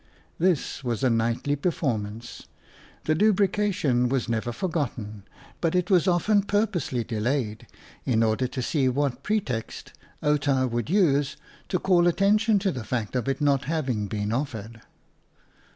[0.39, 2.47] This was a nightly performance.
[3.03, 5.25] The lubrication was never forgotten,
[5.61, 7.67] but it was often purposely delayed
[8.03, 9.93] in order to see what pretext
[10.23, 11.37] Outa would use
[11.69, 14.81] to call attention to the fact of its not having been offered.